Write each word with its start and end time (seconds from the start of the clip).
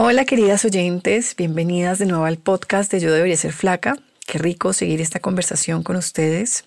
Hola 0.00 0.24
queridas 0.24 0.64
oyentes, 0.64 1.34
bienvenidas 1.34 1.98
de 1.98 2.06
nuevo 2.06 2.24
al 2.24 2.38
podcast 2.38 2.92
de 2.92 3.00
Yo 3.00 3.12
debería 3.12 3.36
ser 3.36 3.52
flaca. 3.52 3.96
Qué 4.28 4.38
rico 4.38 4.72
seguir 4.72 5.00
esta 5.00 5.18
conversación 5.18 5.82
con 5.82 5.96
ustedes. 5.96 6.66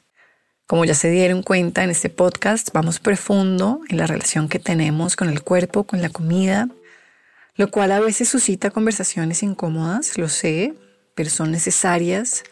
Como 0.67 0.83
ya 0.83 0.95
se 0.95 1.09
dieron 1.09 1.41
cuenta 1.41 1.85
en 1.85 1.91
este 1.91 2.09
podcast, 2.09 2.71
vamos 2.73 2.99
profundo 2.99 3.79
en 3.87 3.95
la 3.95 4.05
relación 4.05 4.49
que 4.49 4.59
tenemos 4.59 5.15
con 5.15 5.29
el 5.29 5.43
cuerpo, 5.43 5.85
con 5.85 6.01
la 6.01 6.09
comida, 6.09 6.67
lo 7.55 7.71
cual 7.71 7.93
a 7.93 8.01
veces 8.01 8.27
suscita 8.27 8.69
conversaciones 8.69 9.43
incómodas, 9.43 10.17
lo 10.17 10.27
sé, 10.27 10.73
pero 11.15 11.29
son 11.29 11.51
necesarias 11.51 12.43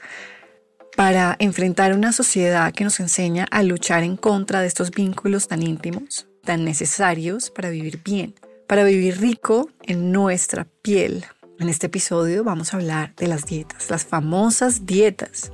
para 0.95 1.35
enfrentar 1.39 1.93
una 1.93 2.13
sociedad 2.13 2.71
que 2.71 2.85
nos 2.85 3.01
enseña 3.01 3.47
a 3.51 3.63
luchar 3.63 4.03
en 4.03 4.15
contra 4.15 4.61
de 4.61 4.67
estos 4.67 4.91
vínculos 4.91 5.49
tan 5.49 5.61
íntimos, 5.61 6.27
tan 6.45 6.63
necesarios 6.63 7.49
para 7.49 7.69
vivir 7.69 8.01
bien, 8.01 8.33
para 8.69 8.83
vivir 8.83 9.19
rico 9.19 9.67
en 9.81 10.11
nuestra 10.11 10.67
piel. 10.83 11.25
En 11.57 11.69
este 11.69 11.87
episodio 11.87 12.43
vamos 12.43 12.71
a 12.71 12.77
hablar 12.77 13.15
de 13.15 13.27
las 13.27 13.47
dietas, 13.47 13.89
las 13.89 14.05
famosas 14.05 14.85
dietas. 14.85 15.51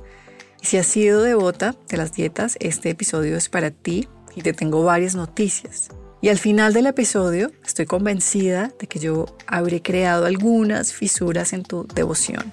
Y 0.60 0.66
si 0.66 0.76
has 0.76 0.86
sido 0.86 1.22
devota 1.22 1.74
de 1.88 1.96
las 1.96 2.12
dietas, 2.12 2.58
este 2.60 2.90
episodio 2.90 3.38
es 3.38 3.48
para 3.48 3.70
ti 3.70 4.06
y 4.34 4.42
te 4.42 4.52
tengo 4.52 4.84
varias 4.84 5.14
noticias. 5.14 5.88
Y 6.20 6.28
al 6.28 6.36
final 6.36 6.74
del 6.74 6.84
episodio 6.84 7.50
estoy 7.64 7.86
convencida 7.86 8.70
de 8.78 8.86
que 8.86 8.98
yo 8.98 9.24
habré 9.46 9.80
creado 9.80 10.26
algunas 10.26 10.92
fisuras 10.92 11.54
en 11.54 11.62
tu 11.62 11.86
devoción. 11.86 12.52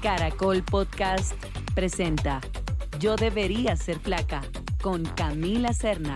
Caracol 0.00 0.62
Podcast 0.62 1.32
presenta 1.74 2.40
Yo 3.00 3.16
debería 3.16 3.74
ser 3.74 3.98
flaca 3.98 4.42
con 4.80 5.04
Camila 5.04 5.72
Serna. 5.72 6.14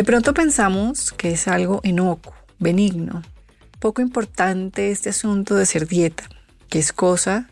De 0.00 0.04
pronto 0.04 0.32
pensamos 0.32 1.12
que 1.12 1.32
es 1.32 1.46
algo 1.46 1.82
inocuo, 1.84 2.32
benigno, 2.58 3.22
poco 3.80 4.00
importante 4.00 4.90
este 4.90 5.10
asunto 5.10 5.56
de 5.56 5.66
ser 5.66 5.86
dieta, 5.86 6.24
que 6.70 6.78
es 6.78 6.94
cosa 6.94 7.50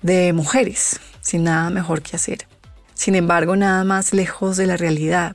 de 0.00 0.32
mujeres, 0.32 1.00
sin 1.20 1.42
nada 1.42 1.68
mejor 1.68 2.00
que 2.00 2.14
hacer. 2.14 2.46
Sin 2.94 3.16
embargo, 3.16 3.56
nada 3.56 3.82
más 3.82 4.12
lejos 4.12 4.56
de 4.56 4.68
la 4.68 4.76
realidad. 4.76 5.34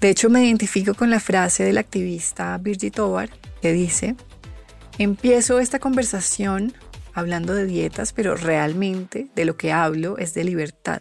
De 0.00 0.10
hecho, 0.10 0.28
me 0.28 0.44
identifico 0.44 0.94
con 0.94 1.08
la 1.08 1.20
frase 1.20 1.62
del 1.62 1.78
activista 1.78 2.58
Birgit 2.58 2.96
Tovar 2.96 3.30
que 3.62 3.72
dice, 3.72 4.16
empiezo 4.98 5.60
esta 5.60 5.78
conversación 5.78 6.74
hablando 7.14 7.54
de 7.54 7.66
dietas, 7.66 8.12
pero 8.12 8.34
realmente 8.34 9.28
de 9.36 9.44
lo 9.44 9.56
que 9.56 9.70
hablo 9.70 10.18
es 10.18 10.34
de 10.34 10.42
libertad. 10.42 11.00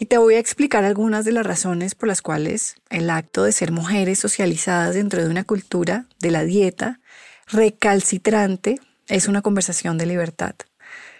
Y 0.00 0.06
te 0.06 0.16
voy 0.16 0.36
a 0.36 0.38
explicar 0.38 0.82
algunas 0.82 1.26
de 1.26 1.32
las 1.32 1.44
razones 1.44 1.94
por 1.94 2.08
las 2.08 2.22
cuales 2.22 2.76
el 2.88 3.10
acto 3.10 3.44
de 3.44 3.52
ser 3.52 3.70
mujeres 3.70 4.18
socializadas 4.18 4.94
dentro 4.94 5.22
de 5.22 5.28
una 5.28 5.44
cultura 5.44 6.06
de 6.20 6.30
la 6.30 6.42
dieta 6.42 7.00
recalcitrante 7.48 8.80
es 9.08 9.28
una 9.28 9.42
conversación 9.42 9.98
de 9.98 10.06
libertad. 10.06 10.54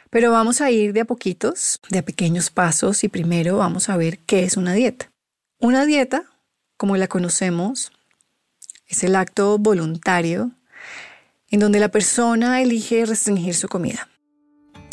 Pero 0.08 0.32
vamos 0.32 0.62
a 0.62 0.70
ir 0.70 0.94
de 0.94 1.00
a 1.00 1.04
poquitos, 1.04 1.78
de 1.90 1.98
a 1.98 2.02
pequeños 2.02 2.48
pasos 2.48 3.04
y 3.04 3.08
primero 3.08 3.58
vamos 3.58 3.90
a 3.90 3.98
ver 3.98 4.18
qué 4.20 4.44
es 4.44 4.56
una 4.56 4.72
dieta. 4.72 5.10
Una 5.58 5.84
dieta, 5.84 6.24
como 6.78 6.96
la 6.96 7.06
conocemos, 7.06 7.92
es 8.88 9.04
el 9.04 9.14
acto 9.14 9.58
voluntario 9.58 10.52
en 11.50 11.60
donde 11.60 11.80
la 11.80 11.90
persona 11.90 12.62
elige 12.62 13.04
restringir 13.04 13.54
su 13.54 13.68
comida. 13.68 14.08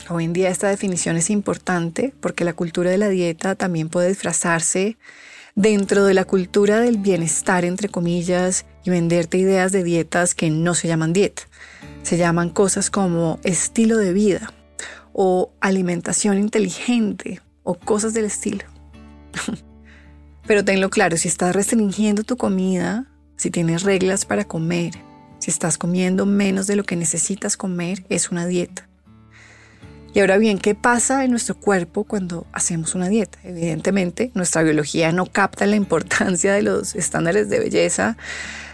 Hoy 0.09 0.23
en 0.23 0.31
día 0.31 0.49
esta 0.49 0.69
definición 0.69 1.17
es 1.17 1.29
importante 1.29 2.13
porque 2.21 2.45
la 2.45 2.53
cultura 2.53 2.89
de 2.89 2.97
la 2.97 3.09
dieta 3.09 3.55
también 3.55 3.89
puede 3.89 4.07
disfrazarse 4.07 4.97
dentro 5.55 6.05
de 6.05 6.13
la 6.13 6.23
cultura 6.23 6.79
del 6.79 6.97
bienestar, 6.97 7.65
entre 7.65 7.89
comillas, 7.89 8.65
y 8.85 8.89
venderte 8.89 9.37
ideas 9.37 9.73
de 9.73 9.83
dietas 9.83 10.33
que 10.33 10.49
no 10.49 10.75
se 10.75 10.87
llaman 10.87 11.11
dieta. 11.11 11.43
Se 12.03 12.15
llaman 12.15 12.51
cosas 12.51 12.89
como 12.89 13.39
estilo 13.43 13.97
de 13.97 14.13
vida 14.13 14.53
o 15.11 15.51
alimentación 15.59 16.37
inteligente 16.37 17.41
o 17.63 17.73
cosas 17.73 18.13
del 18.13 18.25
estilo. 18.25 18.63
Pero 20.47 20.63
tenlo 20.63 20.89
claro, 20.89 21.17
si 21.17 21.27
estás 21.27 21.53
restringiendo 21.53 22.23
tu 22.23 22.37
comida, 22.37 23.07
si 23.35 23.51
tienes 23.51 23.83
reglas 23.83 24.23
para 24.23 24.45
comer, 24.45 24.93
si 25.39 25.51
estás 25.51 25.77
comiendo 25.77 26.25
menos 26.25 26.65
de 26.65 26.77
lo 26.77 26.85
que 26.85 26.95
necesitas 26.95 27.57
comer, 27.57 28.05
es 28.07 28.31
una 28.31 28.45
dieta. 28.45 28.87
Y 30.13 30.19
ahora 30.19 30.37
bien, 30.37 30.57
¿qué 30.57 30.73
pasa 30.73 31.23
en 31.23 31.31
nuestro 31.31 31.59
cuerpo 31.59 32.03
cuando 32.03 32.47
hacemos 32.51 32.95
una 32.95 33.09
dieta? 33.09 33.37
Evidentemente, 33.43 34.31
nuestra 34.33 34.63
biología 34.63 35.11
no 35.11 35.25
capta 35.25 35.65
la 35.65 35.75
importancia 35.75 36.53
de 36.53 36.63
los 36.63 36.95
estándares 36.95 37.49
de 37.49 37.59
belleza, 37.59 38.17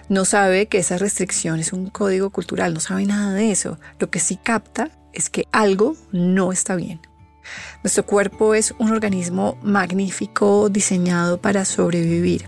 no 0.09 0.25
sabe 0.25 0.67
que 0.67 0.77
esa 0.77 0.97
restricción 0.97 1.59
es 1.59 1.73
un 1.73 1.89
código 1.89 2.29
cultural, 2.29 2.73
no 2.73 2.79
sabe 2.79 3.05
nada 3.05 3.33
de 3.33 3.51
eso. 3.51 3.79
Lo 3.99 4.09
que 4.09 4.19
sí 4.19 4.37
capta 4.41 4.89
es 5.11 5.29
que 5.29 5.47
algo 5.51 5.95
no 6.11 6.51
está 6.51 6.75
bien. 6.75 7.01
Nuestro 7.83 8.05
cuerpo 8.05 8.55
es 8.55 8.73
un 8.79 8.91
organismo 8.91 9.57
magnífico 9.63 10.69
diseñado 10.69 11.41
para 11.41 11.65
sobrevivir 11.65 12.45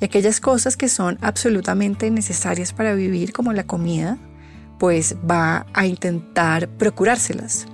y 0.00 0.04
aquellas 0.04 0.40
cosas 0.40 0.76
que 0.76 0.88
son 0.88 1.18
absolutamente 1.20 2.10
necesarias 2.10 2.72
para 2.72 2.94
vivir, 2.94 3.32
como 3.32 3.52
la 3.52 3.66
comida, 3.66 4.16
pues 4.78 5.16
va 5.28 5.66
a 5.72 5.86
intentar 5.86 6.68
procurárselas. 6.68 7.66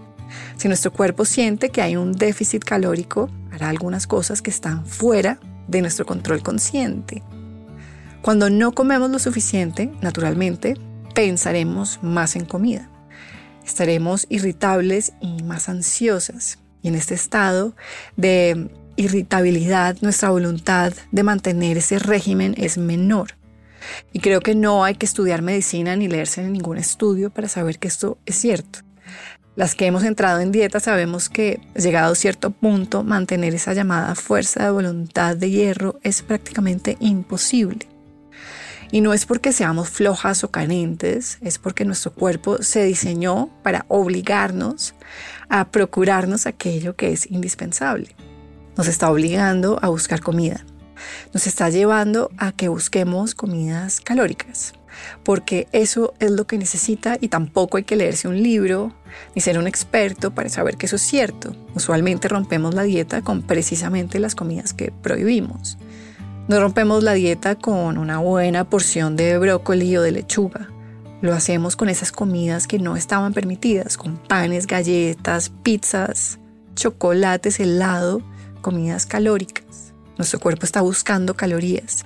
Si 0.56 0.68
nuestro 0.68 0.92
cuerpo 0.92 1.24
siente 1.24 1.70
que 1.70 1.82
hay 1.82 1.96
un 1.96 2.12
déficit 2.12 2.64
calórico, 2.64 3.30
hará 3.52 3.68
algunas 3.68 4.06
cosas 4.06 4.42
que 4.42 4.50
están 4.50 4.86
fuera 4.86 5.38
de 5.68 5.80
nuestro 5.80 6.06
control 6.06 6.42
consciente. 6.42 7.22
Cuando 8.22 8.48
no 8.48 8.72
comemos 8.72 9.10
lo 9.10 9.18
suficiente, 9.18 9.92
naturalmente, 10.00 10.74
pensaremos 11.14 11.98
más 12.02 12.36
en 12.36 12.44
comida. 12.44 12.88
Estaremos 13.66 14.26
irritables 14.28 15.12
y 15.20 15.42
más 15.42 15.68
ansiosas. 15.68 16.58
Y 16.82 16.88
en 16.88 16.94
este 16.94 17.14
estado 17.14 17.74
de 18.16 18.70
irritabilidad, 18.96 19.96
nuestra 20.00 20.30
voluntad 20.30 20.92
de 21.12 21.22
mantener 21.22 21.78
ese 21.78 21.98
régimen 21.98 22.54
es 22.56 22.78
menor. 22.78 23.36
Y 24.12 24.20
creo 24.20 24.40
que 24.40 24.54
no 24.54 24.84
hay 24.84 24.94
que 24.94 25.06
estudiar 25.06 25.42
medicina 25.42 25.96
ni 25.96 26.08
leerse 26.08 26.42
en 26.42 26.52
ningún 26.52 26.78
estudio 26.78 27.30
para 27.30 27.48
saber 27.48 27.78
que 27.78 27.88
esto 27.88 28.18
es 28.26 28.36
cierto. 28.36 28.80
Las 29.56 29.74
que 29.74 29.86
hemos 29.86 30.02
entrado 30.04 30.40
en 30.40 30.52
dieta 30.52 30.80
sabemos 30.80 31.28
que, 31.28 31.60
llegado 31.76 32.14
cierto 32.14 32.50
punto, 32.50 33.04
mantener 33.04 33.54
esa 33.54 33.72
llamada 33.72 34.14
fuerza 34.14 34.64
de 34.64 34.70
voluntad 34.70 35.36
de 35.36 35.50
hierro 35.50 35.98
es 36.02 36.22
prácticamente 36.22 36.96
imposible. 37.00 37.88
Y 38.90 39.00
no 39.00 39.12
es 39.12 39.26
porque 39.26 39.52
seamos 39.52 39.88
flojas 39.88 40.44
o 40.44 40.50
carentes, 40.50 41.38
es 41.40 41.58
porque 41.58 41.84
nuestro 41.84 42.12
cuerpo 42.12 42.62
se 42.62 42.84
diseñó 42.84 43.50
para 43.62 43.86
obligarnos 43.88 44.94
a 45.48 45.70
procurarnos 45.70 46.46
aquello 46.46 46.96
que 46.96 47.12
es 47.12 47.30
indispensable 47.30 48.14
nos 48.76 48.88
está 48.88 49.10
obligando 49.10 49.78
a 49.82 49.88
buscar 49.88 50.20
comida. 50.20 50.64
Nos 51.32 51.46
está 51.46 51.68
llevando 51.70 52.30
a 52.38 52.52
que 52.52 52.68
busquemos 52.68 53.34
comidas 53.34 54.00
calóricas, 54.00 54.74
porque 55.22 55.68
eso 55.72 56.14
es 56.20 56.30
lo 56.30 56.46
que 56.46 56.58
necesita 56.58 57.16
y 57.20 57.28
tampoco 57.28 57.76
hay 57.76 57.84
que 57.84 57.96
leerse 57.96 58.28
un 58.28 58.42
libro 58.42 58.92
ni 59.34 59.42
ser 59.42 59.58
un 59.58 59.66
experto 59.66 60.32
para 60.32 60.48
saber 60.48 60.76
que 60.76 60.86
eso 60.86 60.96
es 60.96 61.02
cierto. 61.02 61.54
Usualmente 61.74 62.28
rompemos 62.28 62.74
la 62.74 62.82
dieta 62.82 63.22
con 63.22 63.42
precisamente 63.42 64.18
las 64.18 64.34
comidas 64.34 64.72
que 64.72 64.92
prohibimos. 64.92 65.78
No 66.48 66.60
rompemos 66.60 67.02
la 67.02 67.14
dieta 67.14 67.54
con 67.54 67.96
una 67.96 68.18
buena 68.18 68.68
porción 68.68 69.16
de 69.16 69.38
brócoli 69.38 69.96
o 69.96 70.02
de 70.02 70.12
lechuga. 70.12 70.68
Lo 71.22 71.32
hacemos 71.32 71.74
con 71.74 71.88
esas 71.88 72.12
comidas 72.12 72.66
que 72.66 72.78
no 72.78 72.96
estaban 72.96 73.32
permitidas, 73.32 73.96
con 73.96 74.18
panes, 74.18 74.66
galletas, 74.66 75.50
pizzas, 75.62 76.38
chocolates, 76.74 77.60
helado 77.60 78.22
comidas 78.60 79.06
calóricas. 79.06 79.92
Nuestro 80.16 80.40
cuerpo 80.40 80.64
está 80.64 80.80
buscando 80.80 81.34
calorías. 81.34 82.04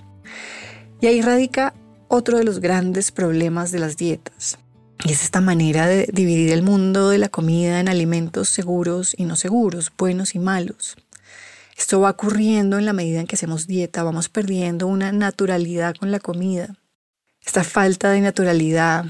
Y 1.01 1.07
ahí 1.07 1.23
radica 1.23 1.73
otro 2.09 2.39
de 2.39 2.45
los 2.45 2.61
grandes 2.61 3.13
problemas 3.13 3.71
de 3.71 3.79
las 3.79 3.97
dietas. 3.97 4.59
Y 5.05 5.13
es 5.13 5.23
esta 5.23 5.41
manera 5.41 5.87
de 5.87 6.09
dividir 6.13 6.53
el 6.53 6.63
mundo 6.63 7.11
de 7.11 7.19
la 7.19 7.29
comida 7.29 7.79
en 7.79 7.89
alimentos 7.89 8.49
seguros 8.49 9.15
y 9.17 9.25
no 9.25 9.37
seguros, 9.37 9.93
buenos 9.97 10.35
y 10.35 10.39
malos. 10.41 10.97
Esto 11.77 12.01
va 12.01 12.11
ocurriendo 12.11 12.79
en 12.79 12.87
la 12.87 12.93
medida 12.93 13.21
en 13.21 13.29
que 13.29 13.37
hacemos 13.37 13.69
dieta, 13.69 14.03
vamos 14.03 14.29
perdiendo 14.29 14.89
una 14.89 15.13
naturalidad 15.13 15.95
con 15.95 16.11
la 16.11 16.19
comida. 16.19 16.75
Esta 17.45 17.63
falta 17.63 18.11
de 18.11 18.21
naturalidad 18.21 19.05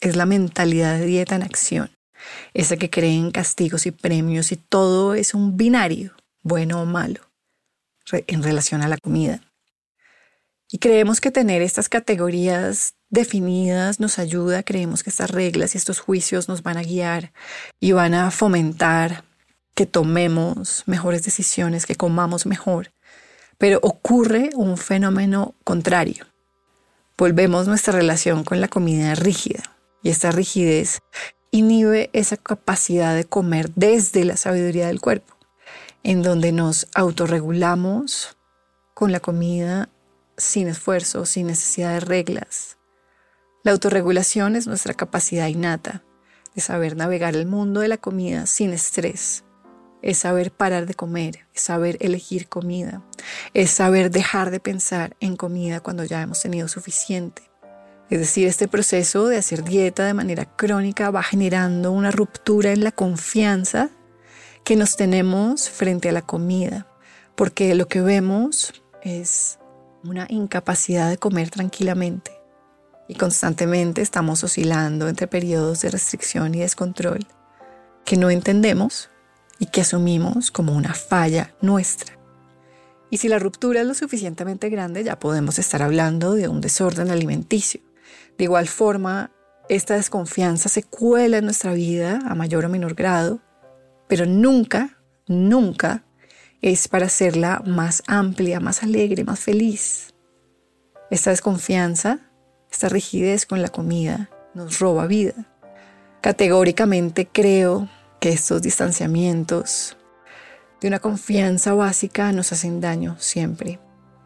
es 0.00 0.16
la 0.16 0.26
mentalidad 0.26 0.98
de 0.98 1.06
dieta 1.06 1.36
en 1.36 1.42
acción, 1.42 1.90
esa 2.52 2.76
que 2.76 2.90
cree 2.90 3.14
en 3.14 3.30
castigos 3.30 3.86
y 3.86 3.92
premios 3.92 4.50
y 4.50 4.56
todo 4.56 5.14
es 5.14 5.34
un 5.34 5.56
binario 5.56 6.14
bueno 6.42 6.82
o 6.82 6.86
malo, 6.86 7.20
en 8.10 8.42
relación 8.42 8.82
a 8.82 8.88
la 8.88 8.98
comida. 8.98 9.40
Y 10.72 10.78
creemos 10.78 11.20
que 11.20 11.32
tener 11.32 11.62
estas 11.62 11.88
categorías 11.88 12.94
definidas 13.08 13.98
nos 13.98 14.20
ayuda, 14.20 14.62
creemos 14.62 15.02
que 15.02 15.10
estas 15.10 15.30
reglas 15.30 15.74
y 15.74 15.78
estos 15.78 15.98
juicios 15.98 16.48
nos 16.48 16.62
van 16.62 16.76
a 16.76 16.82
guiar 16.82 17.32
y 17.80 17.90
van 17.90 18.14
a 18.14 18.30
fomentar 18.30 19.24
que 19.74 19.84
tomemos 19.86 20.84
mejores 20.86 21.24
decisiones, 21.24 21.86
que 21.86 21.96
comamos 21.96 22.46
mejor. 22.46 22.92
Pero 23.58 23.80
ocurre 23.82 24.50
un 24.54 24.76
fenómeno 24.76 25.54
contrario. 25.64 26.26
volvemos 27.18 27.68
nuestra 27.68 27.92
relación 27.92 28.44
con 28.44 28.62
la 28.62 28.68
comida 28.68 29.14
rígida. 29.14 29.62
Y 30.02 30.08
esta 30.08 30.30
rigidez 30.30 31.00
inhibe 31.50 32.08
esa 32.14 32.38
capacidad 32.38 33.14
de 33.14 33.24
comer 33.24 33.70
desde 33.74 34.24
la 34.24 34.38
sabiduría 34.38 34.86
del 34.86 35.02
cuerpo, 35.02 35.36
en 36.02 36.22
donde 36.22 36.52
nos 36.52 36.86
autorregulamos 36.94 38.38
con 38.94 39.12
la 39.12 39.20
comida 39.20 39.90
sin 40.40 40.68
esfuerzo, 40.68 41.26
sin 41.26 41.46
necesidad 41.46 41.94
de 41.94 42.00
reglas. 42.00 42.78
La 43.62 43.72
autorregulación 43.72 44.56
es 44.56 44.66
nuestra 44.66 44.94
capacidad 44.94 45.46
innata 45.46 46.02
de 46.54 46.60
saber 46.60 46.96
navegar 46.96 47.36
el 47.36 47.46
mundo 47.46 47.80
de 47.80 47.88
la 47.88 47.98
comida 47.98 48.46
sin 48.46 48.72
estrés. 48.72 49.44
Es 50.02 50.18
saber 50.18 50.50
parar 50.50 50.86
de 50.86 50.94
comer, 50.94 51.46
es 51.54 51.60
saber 51.60 51.98
elegir 52.00 52.48
comida, 52.48 53.02
es 53.52 53.70
saber 53.70 54.10
dejar 54.10 54.50
de 54.50 54.60
pensar 54.60 55.14
en 55.20 55.36
comida 55.36 55.80
cuando 55.80 56.04
ya 56.04 56.22
hemos 56.22 56.40
tenido 56.40 56.68
suficiente. 56.68 57.42
Es 58.08 58.18
decir, 58.18 58.48
este 58.48 58.66
proceso 58.66 59.28
de 59.28 59.36
hacer 59.36 59.62
dieta 59.62 60.04
de 60.04 60.14
manera 60.14 60.44
crónica 60.56 61.10
va 61.10 61.22
generando 61.22 61.92
una 61.92 62.10
ruptura 62.10 62.72
en 62.72 62.82
la 62.82 62.90
confianza 62.90 63.90
que 64.64 64.74
nos 64.74 64.96
tenemos 64.96 65.70
frente 65.70 66.08
a 66.08 66.12
la 66.12 66.22
comida, 66.22 66.88
porque 67.36 67.74
lo 67.76 67.86
que 67.86 68.00
vemos 68.00 68.82
es 69.02 69.59
una 70.04 70.26
incapacidad 70.28 71.10
de 71.10 71.18
comer 71.18 71.50
tranquilamente 71.50 72.32
y 73.08 73.14
constantemente 73.14 74.02
estamos 74.02 74.44
oscilando 74.44 75.08
entre 75.08 75.26
periodos 75.26 75.82
de 75.82 75.90
restricción 75.90 76.54
y 76.54 76.60
descontrol 76.60 77.26
que 78.04 78.16
no 78.16 78.30
entendemos 78.30 79.10
y 79.58 79.66
que 79.66 79.82
asumimos 79.82 80.50
como 80.50 80.74
una 80.74 80.94
falla 80.94 81.54
nuestra. 81.60 82.18
Y 83.10 83.18
si 83.18 83.28
la 83.28 83.38
ruptura 83.38 83.80
es 83.80 83.86
lo 83.86 83.94
suficientemente 83.94 84.68
grande, 84.70 85.02
ya 85.04 85.18
podemos 85.18 85.58
estar 85.58 85.82
hablando 85.82 86.34
de 86.34 86.48
un 86.48 86.60
desorden 86.60 87.10
alimenticio. 87.10 87.80
De 88.38 88.44
igual 88.44 88.68
forma, 88.68 89.32
esta 89.68 89.94
desconfianza 89.94 90.68
se 90.68 90.84
cuela 90.84 91.38
en 91.38 91.44
nuestra 91.44 91.72
vida 91.74 92.20
a 92.26 92.34
mayor 92.34 92.64
o 92.64 92.68
menor 92.68 92.94
grado, 92.94 93.40
pero 94.08 94.26
nunca, 94.26 94.98
nunca 95.26 96.04
es 96.62 96.88
para 96.88 97.06
hacerla 97.06 97.62
más 97.66 98.02
amplia, 98.06 98.60
más 98.60 98.82
alegre, 98.82 99.24
más 99.24 99.40
feliz. 99.40 100.14
Esta 101.10 101.30
desconfianza 101.30 102.30
esta 102.70 102.88
rigidez 102.88 103.46
con 103.46 103.62
la 103.62 103.68
comida 103.68 104.30
nos 104.54 104.78
roba 104.78 105.06
vida. 105.06 105.34
Categóricamente 106.20 107.26
creo 107.26 107.88
que 108.20 108.30
estos 108.30 108.62
distanciamientos 108.62 109.96
de 110.80 110.88
una 110.88 110.98
confianza 110.98 111.74
básica 111.74 112.32
nos 112.32 112.52
hacen 112.52 112.80
daño 112.80 113.16
siempre. 113.18 113.80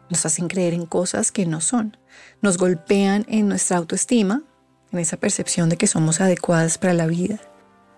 Nos 0.09 0.25
hacen 0.25 0.47
creer 0.47 0.73
en 0.73 0.85
cosas 0.85 1.31
que 1.31 1.45
no 1.45 1.59
son. 1.59 1.97
Nos 2.41 2.57
golpean 2.57 3.25
en 3.27 3.47
nuestra 3.47 3.77
autoestima, 3.77 4.43
en 4.91 4.99
esa 4.99 5.17
percepción 5.17 5.67
de 5.69 5.77
que 5.77 5.87
somos 5.87 6.21
adecuadas 6.21 6.77
para 6.77 6.93
la 6.93 7.07
vida. 7.07 7.39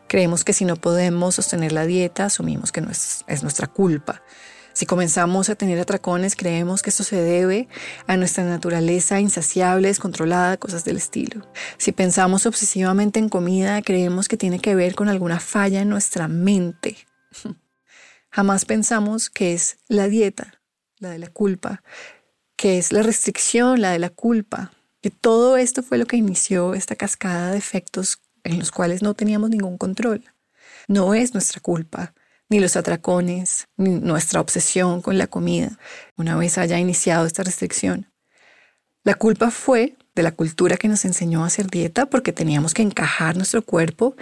Creemos 0.07 0.43
que 0.43 0.53
si 0.53 0.65
no 0.65 0.75
podemos 0.75 1.35
sostener 1.35 1.71
la 1.71 1.85
dieta, 1.85 2.25
asumimos 2.25 2.71
que 2.71 2.79
es, 2.79 3.23
es 3.27 3.43
nuestra 3.43 3.67
culpa. 3.67 4.21
Si 4.77 4.85
comenzamos 4.85 5.49
a 5.49 5.55
tener 5.55 5.79
atracones, 5.79 6.35
creemos 6.35 6.83
que 6.83 6.91
esto 6.91 7.03
se 7.03 7.15
debe 7.15 7.67
a 8.05 8.15
nuestra 8.15 8.43
naturaleza 8.43 9.19
insaciable, 9.19 9.87
descontrolada, 9.87 10.57
cosas 10.57 10.85
del 10.85 10.97
estilo. 10.97 11.51
Si 11.79 11.91
pensamos 11.91 12.45
obsesivamente 12.45 13.17
en 13.17 13.27
comida, 13.27 13.81
creemos 13.81 14.27
que 14.27 14.37
tiene 14.37 14.59
que 14.59 14.75
ver 14.75 14.93
con 14.93 15.09
alguna 15.09 15.39
falla 15.39 15.81
en 15.81 15.89
nuestra 15.89 16.27
mente. 16.27 16.95
Jamás 18.29 18.65
pensamos 18.65 19.31
que 19.31 19.55
es 19.55 19.79
la 19.87 20.09
dieta, 20.09 20.61
la 20.99 21.09
de 21.09 21.17
la 21.17 21.29
culpa, 21.29 21.81
que 22.55 22.77
es 22.77 22.91
la 22.91 23.01
restricción, 23.01 23.81
la 23.81 23.89
de 23.89 23.97
la 23.97 24.11
culpa, 24.11 24.73
que 25.01 25.09
todo 25.09 25.57
esto 25.57 25.81
fue 25.81 25.97
lo 25.97 26.05
que 26.05 26.17
inició 26.17 26.75
esta 26.75 26.95
cascada 26.95 27.49
de 27.49 27.57
efectos 27.57 28.19
en 28.47 28.59
los 28.59 28.71
cuales 28.71 29.01
no 29.01 29.13
teníamos 29.13 29.49
ningún 29.49 29.77
control. 29.77 30.23
No 30.87 31.13
es 31.13 31.33
nuestra 31.33 31.61
culpa, 31.61 32.13
ni 32.49 32.59
los 32.59 32.75
atracones, 32.75 33.67
ni 33.75 33.89
nuestra 33.99 34.39
obsesión 34.39 35.01
con 35.01 35.17
la 35.17 35.27
comida, 35.27 35.77
una 36.15 36.35
vez 36.35 36.57
haya 36.57 36.79
iniciado 36.79 37.25
esta 37.25 37.43
restricción. 37.43 38.11
La 39.03 39.15
culpa 39.15 39.51
fue 39.51 39.95
de 40.15 40.23
la 40.23 40.31
cultura 40.31 40.77
que 40.77 40.87
nos 40.87 41.05
enseñó 41.05 41.43
a 41.43 41.47
hacer 41.47 41.67
dieta 41.67 42.07
porque 42.07 42.33
teníamos 42.33 42.73
que 42.73 42.81
encajar 42.81 43.35
nuestro 43.35 43.61
cuerpo 43.61 44.15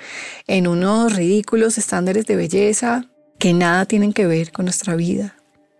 en 0.47 0.67
unos 0.67 1.15
ridículos 1.15 1.77
estándares 1.77 2.25
de 2.25 2.35
belleza 2.35 3.05
que 3.39 3.53
nada 3.53 3.85
tienen 3.85 4.13
que 4.13 4.27
ver 4.27 4.51
con 4.51 4.65
nuestra 4.65 4.95
vida 4.95 5.35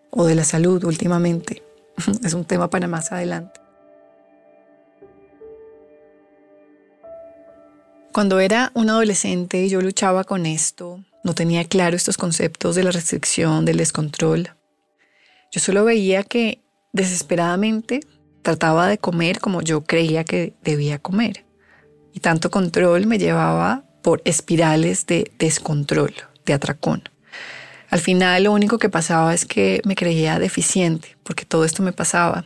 o 0.09 0.25
de 0.25 0.35
la 0.35 0.43
salud 0.43 0.83
últimamente. 0.85 1.63
Es 2.23 2.33
un 2.33 2.45
tema 2.45 2.69
para 2.69 2.87
más 2.87 3.11
adelante. 3.11 3.64
Cuando 8.15 8.39
era 8.39 8.71
un 8.75 8.89
adolescente 8.89 9.67
yo 9.67 9.81
luchaba 9.81 10.23
con 10.23 10.45
esto, 10.45 11.03
no 11.25 11.35
tenía 11.35 11.65
claro 11.65 11.97
estos 11.97 12.15
conceptos 12.15 12.73
de 12.73 12.83
la 12.83 12.91
restricción, 12.91 13.65
del 13.65 13.75
descontrol. 13.75 14.51
Yo 15.51 15.59
solo 15.59 15.83
veía 15.83 16.23
que 16.23 16.63
desesperadamente 16.93 17.99
trataba 18.41 18.87
de 18.87 18.97
comer 18.97 19.41
como 19.41 19.61
yo 19.61 19.83
creía 19.83 20.23
que 20.23 20.53
debía 20.63 20.97
comer. 20.97 21.43
Y 22.13 22.21
tanto 22.21 22.49
control 22.49 23.05
me 23.05 23.19
llevaba 23.19 23.83
por 24.01 24.21
espirales 24.23 25.05
de 25.07 25.29
descontrol, 25.37 26.13
de 26.45 26.53
atracón. 26.53 27.03
Al 27.89 27.99
final 27.99 28.45
lo 28.45 28.53
único 28.53 28.79
que 28.79 28.87
pasaba 28.87 29.33
es 29.33 29.43
que 29.43 29.81
me 29.83 29.95
creía 29.95 30.39
deficiente, 30.39 31.17
porque 31.23 31.43
todo 31.43 31.65
esto 31.65 31.83
me 31.83 31.91
pasaba. 31.91 32.45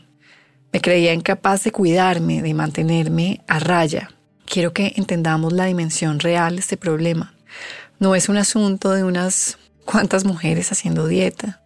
Me 0.73 0.81
creía 0.81 1.13
incapaz 1.13 1.63
de 1.63 1.71
cuidarme, 1.71 2.41
de 2.41 2.55
mantenerme 2.55 3.41
a 3.47 3.59
raya. 3.59 4.09
Quiero 4.49 4.73
que 4.73 4.93
entendamos 4.95 5.53
la 5.53 5.65
dimensión 5.65 6.19
real 6.19 6.55
de 6.55 6.61
este 6.61 6.75
problema. 6.75 7.35
No 7.99 8.15
es 8.15 8.29
un 8.29 8.37
asunto 8.37 8.89
de 8.89 9.03
unas 9.03 9.59
cuantas 9.85 10.25
mujeres 10.25 10.71
haciendo 10.71 11.07
dieta. 11.07 11.61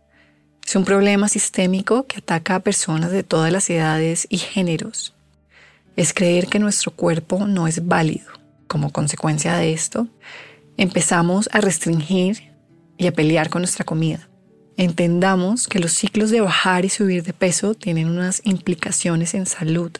Es 0.67 0.75
un 0.75 0.83
problema 0.83 1.29
sistémico 1.29 2.05
que 2.07 2.17
ataca 2.17 2.55
a 2.55 2.59
personas 2.59 3.11
de 3.11 3.23
todas 3.23 3.53
las 3.53 3.69
edades 3.69 4.27
y 4.29 4.37
géneros. 4.37 5.13
Es 5.95 6.13
creer 6.13 6.47
que 6.47 6.59
nuestro 6.59 6.91
cuerpo 6.91 7.47
no 7.47 7.67
es 7.67 7.87
válido. 7.87 8.29
Como 8.67 8.91
consecuencia 8.91 9.55
de 9.55 9.71
esto, 9.71 10.09
empezamos 10.75 11.47
a 11.53 11.61
restringir 11.61 12.51
y 12.97 13.07
a 13.07 13.13
pelear 13.13 13.49
con 13.49 13.61
nuestra 13.61 13.85
comida. 13.85 14.27
Entendamos 14.75 15.69
que 15.69 15.79
los 15.79 15.93
ciclos 15.93 16.31
de 16.31 16.41
bajar 16.41 16.83
y 16.83 16.89
subir 16.89 17.23
de 17.23 17.31
peso 17.31 17.75
tienen 17.75 18.09
unas 18.09 18.41
implicaciones 18.43 19.35
en 19.35 19.45
salud. 19.45 19.91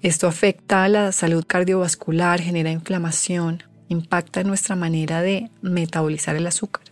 Esto 0.00 0.28
afecta 0.28 0.84
a 0.84 0.88
la 0.88 1.10
salud 1.10 1.44
cardiovascular, 1.44 2.40
genera 2.40 2.70
inflamación, 2.70 3.64
impacta 3.88 4.44
nuestra 4.44 4.76
manera 4.76 5.22
de 5.22 5.50
metabolizar 5.60 6.36
el 6.36 6.46
azúcar. 6.46 6.84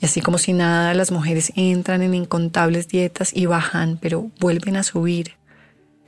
Y 0.00 0.04
así 0.04 0.20
como 0.20 0.36
si 0.36 0.52
nada, 0.52 0.92
las 0.92 1.12
mujeres 1.12 1.52
entran 1.56 2.02
en 2.02 2.14
incontables 2.14 2.88
dietas 2.88 3.32
y 3.34 3.46
bajan, 3.46 3.98
pero 4.00 4.30
vuelven 4.38 4.76
a 4.76 4.82
subir. 4.82 5.36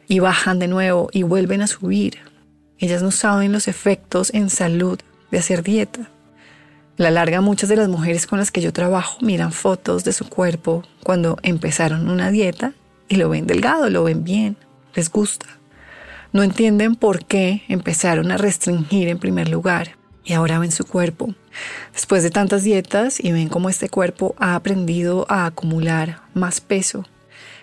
Y 0.07 0.19
bajan 0.19 0.59
de 0.59 0.69
nuevo 0.69 1.09
y 1.13 1.23
vuelven 1.23 1.63
a 1.63 1.67
subir. 1.67 2.19
Ellas 2.79 3.03
no 3.03 3.11
saben 3.11 3.53
los 3.53 3.67
efectos 3.67 4.35
en 4.35 4.51
salud 4.51 4.99
de 5.31 5.39
hacer 5.39 5.63
dieta. 5.63 6.11
La 6.99 7.11
larga, 7.11 7.41
muchas 7.41 7.71
de 7.71 7.77
las 7.77 7.89
mujeres 7.89 8.27
con 8.27 8.39
las 8.39 8.51
que 8.51 8.61
yo 8.61 8.75
trabajo 8.75 9.19
miran 9.23 9.53
fotos 9.53 10.05
de 10.05 10.13
su 10.13 10.29
cuerpo 10.29 10.83
cuando 11.03 11.39
empezaron 11.43 12.11
una 12.11 12.31
dieta 12.31 12.75
y 13.09 13.17
lo 13.17 13.31
ven 13.31 13.47
delgado, 13.47 13.89
lo 13.89 14.05
ven 14.05 14.25
bien, 14.25 14.57
les 14.95 15.11
gusta. 15.11 15.47
No 16.33 16.43
entienden 16.43 16.95
por 16.95 17.25
qué 17.25 17.63
empezaron 17.69 18.31
a 18.31 18.39
restringir 18.39 19.09
en 19.09 19.19
primer 19.19 19.49
lugar 19.49 19.97
y 20.25 20.33
ahora 20.33 20.59
ven 20.59 20.73
su 20.73 20.85
cuerpo. 20.85 21.35
Después 21.93 22.23
de 22.23 22.31
tantas 22.31 22.65
dietas 22.65 23.21
y 23.21 23.33
ven 23.33 23.49
cómo 23.49 23.69
este 23.69 23.89
cuerpo 23.89 24.35
ha 24.39 24.55
aprendido 24.55 25.27
a 25.29 25.47
acumular 25.47 26.23
más 26.35 26.61
peso 26.61 27.05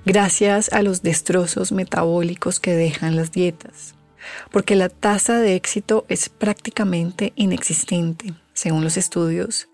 gracias 0.06 0.72
a 0.72 0.82
los 0.82 1.02
destrozos 1.02 1.72
metabólicos 1.72 2.60
que 2.60 2.76
dejan 2.76 3.16
las 3.16 3.32
dietas. 3.32 3.96
Porque 4.52 4.76
la 4.76 4.90
tasa 4.90 5.40
de 5.40 5.56
éxito 5.56 6.06
es 6.10 6.30
prácticamente 6.30 7.34
inexistente. 7.36 8.34
Según 8.54 8.84
los 8.84 8.98
estudios, 8.98 9.70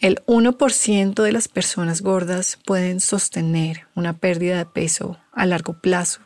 el 0.00 0.24
1% 0.26 1.22
de 1.22 1.32
las 1.32 1.48
personas 1.48 2.02
gordas 2.02 2.58
pueden 2.64 3.00
sostener 3.00 3.86
una 3.94 4.12
pérdida 4.14 4.58
de 4.58 4.66
peso 4.66 5.18
a 5.32 5.46
largo 5.46 5.80
plazo. 5.80 6.20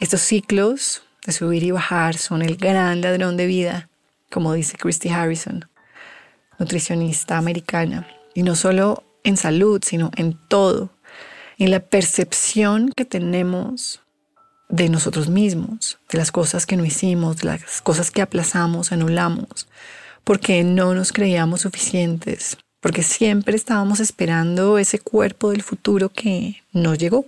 Estos 0.00 0.22
ciclos 0.22 1.03
de 1.24 1.32
subir 1.32 1.62
y 1.62 1.70
bajar 1.70 2.16
son 2.16 2.42
el 2.42 2.56
gran 2.56 3.00
ladrón 3.00 3.36
de 3.36 3.46
vida, 3.46 3.88
como 4.30 4.52
dice 4.52 4.76
Christy 4.76 5.08
Harrison, 5.08 5.68
nutricionista 6.58 7.38
americana. 7.38 8.06
Y 8.34 8.42
no 8.42 8.56
solo 8.56 9.04
en 9.22 9.36
salud, 9.36 9.82
sino 9.84 10.10
en 10.16 10.38
todo, 10.48 10.90
en 11.58 11.70
la 11.70 11.80
percepción 11.80 12.90
que 12.94 13.04
tenemos 13.04 14.00
de 14.68 14.88
nosotros 14.88 15.28
mismos, 15.28 15.98
de 16.10 16.18
las 16.18 16.32
cosas 16.32 16.66
que 16.66 16.76
no 16.76 16.84
hicimos, 16.84 17.44
las 17.44 17.80
cosas 17.80 18.10
que 18.10 18.22
aplazamos, 18.22 18.92
anulamos, 18.92 19.68
porque 20.24 20.64
no 20.64 20.94
nos 20.94 21.12
creíamos 21.12 21.62
suficientes, 21.62 22.58
porque 22.80 23.02
siempre 23.02 23.56
estábamos 23.56 24.00
esperando 24.00 24.78
ese 24.78 24.98
cuerpo 24.98 25.50
del 25.50 25.62
futuro 25.62 26.08
que 26.08 26.62
no 26.72 26.94
llegó. 26.94 27.24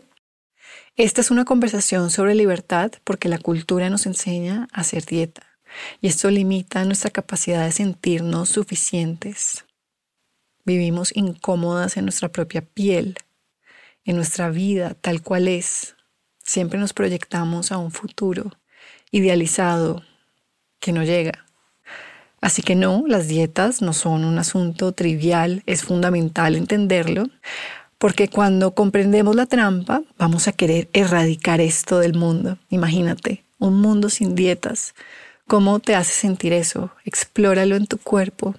Esta 0.99 1.21
es 1.21 1.31
una 1.31 1.45
conversación 1.45 2.09
sobre 2.11 2.35
libertad 2.35 2.91
porque 3.05 3.29
la 3.29 3.37
cultura 3.37 3.91
nos 3.91 4.07
enseña 4.07 4.67
a 4.73 4.81
hacer 4.81 5.05
dieta 5.05 5.43
y 6.01 6.07
esto 6.07 6.31
limita 6.31 6.87
nuestra 6.87 7.11
capacidad 7.11 7.67
de 7.67 7.73
sentirnos 7.73 8.49
suficientes. 8.49 9.67
Vivimos 10.65 11.15
incómodas 11.15 11.99
en 11.99 12.07
nuestra 12.07 12.31
propia 12.31 12.63
piel, 12.63 13.19
en 14.07 14.17
nuestra 14.17 14.49
vida 14.49 14.95
tal 14.95 15.21
cual 15.21 15.49
es. 15.49 15.97
Siempre 16.43 16.81
nos 16.81 16.95
proyectamos 16.95 17.73
a 17.73 17.77
un 17.77 17.91
futuro 17.91 18.53
idealizado 19.11 20.03
que 20.81 20.93
no 20.93 21.05
llega. 21.05 21.45
Así 22.41 22.63
que 22.63 22.75
no, 22.75 23.05
las 23.07 23.29
dietas 23.29 23.83
no 23.83 23.93
son 23.93 24.25
un 24.25 24.39
asunto 24.39 24.93
trivial, 24.93 25.63
es 25.67 25.83
fundamental 25.83 26.57
entenderlo, 26.57 27.29
porque 27.99 28.29
cuando 28.29 28.75
comprendemos 28.75 29.35
la 29.35 29.47
trampa, 29.47 30.03
vamos 30.19 30.49
a 30.49 30.53
querer 30.53 30.89
erradicar 30.93 31.61
esto 31.61 31.99
del 31.99 32.15
mundo. 32.15 32.59
Imagínate, 32.69 33.45
un 33.59 33.81
mundo 33.81 34.11
sin 34.11 34.35
dietas. 34.35 34.95
¿Cómo 35.47 35.79
te 35.79 35.95
hace 35.95 36.13
sentir 36.13 36.53
eso? 36.53 36.91
Explóralo 37.05 37.77
en 37.77 37.87
tu 37.87 37.99
cuerpo 37.99 38.55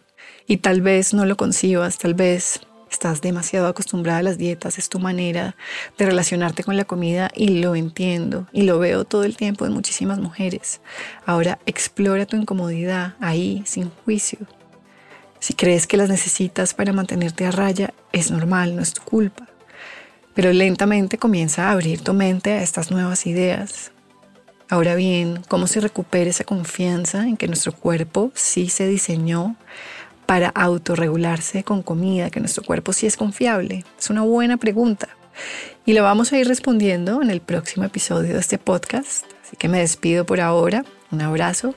y 0.47 0.57
tal 0.57 0.81
vez 0.81 1.13
no 1.13 1.25
lo 1.25 1.35
concibas, 1.37 1.97
tal 1.97 2.13
vez 2.13 2.61
estás 2.89 3.21
demasiado 3.21 3.67
acostumbrada 3.67 4.19
a 4.19 4.23
las 4.23 4.37
dietas, 4.37 4.77
es 4.77 4.87
tu 4.87 4.99
manera 4.99 5.55
de 5.97 6.05
relacionarte 6.05 6.63
con 6.63 6.77
la 6.77 6.85
comida 6.85 7.29
y 7.35 7.59
lo 7.59 7.75
entiendo 7.75 8.47
y 8.53 8.63
lo 8.63 8.79
veo 8.79 9.03
todo 9.03 9.23
el 9.23 9.35
tiempo 9.35 9.65
en 9.65 9.73
muchísimas 9.73 10.19
mujeres. 10.19 10.81
Ahora 11.25 11.59
explora 11.65 12.25
tu 12.25 12.37
incomodidad 12.37 13.15
ahí, 13.19 13.61
sin 13.65 13.91
juicio. 14.05 14.39
Si 15.39 15.53
crees 15.53 15.87
que 15.87 15.97
las 15.97 16.09
necesitas 16.09 16.73
para 16.73 16.93
mantenerte 16.93 17.45
a 17.45 17.51
raya, 17.51 17.93
es 18.11 18.31
normal, 18.31 18.75
no 18.75 18.81
es 18.81 18.93
tu 18.93 19.01
culpa. 19.03 19.47
Pero 20.33 20.51
lentamente 20.53 21.17
comienza 21.17 21.67
a 21.67 21.71
abrir 21.71 22.01
tu 22.01 22.13
mente 22.13 22.53
a 22.53 22.63
estas 22.63 22.91
nuevas 22.91 23.25
ideas. 23.25 23.91
Ahora 24.69 24.95
bien, 24.95 25.41
¿cómo 25.47 25.67
se 25.67 25.79
recupera 25.79 26.29
esa 26.29 26.43
confianza 26.43 27.27
en 27.27 27.37
que 27.37 27.47
nuestro 27.47 27.71
cuerpo 27.71 28.31
sí 28.35 28.69
se 28.69 28.87
diseñó 28.87 29.55
para 30.25 30.49
autorregularse 30.49 31.63
con 31.63 31.81
comida, 31.81 32.29
que 32.29 32.41
nuestro 32.41 32.63
cuerpo 32.63 32.91
sí 32.91 33.07
es 33.07 33.15
confiable? 33.15 33.85
Es 33.97 34.09
una 34.09 34.23
buena 34.23 34.57
pregunta. 34.57 35.07
Y 35.85 35.93
lo 35.93 36.03
vamos 36.03 36.33
a 36.33 36.37
ir 36.37 36.47
respondiendo 36.47 37.21
en 37.21 37.29
el 37.29 37.39
próximo 37.39 37.85
episodio 37.85 38.33
de 38.33 38.39
este 38.39 38.57
podcast. 38.57 39.25
Así 39.43 39.55
que 39.55 39.69
me 39.69 39.79
despido 39.79 40.25
por 40.25 40.41
ahora. 40.41 40.83
Un 41.11 41.21
abrazo 41.21 41.73